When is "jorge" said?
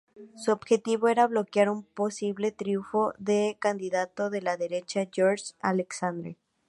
5.15-5.53